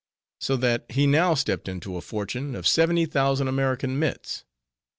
[0.39, 4.43] So that he now stepped into a fortune of seventy thousand American _"mitts."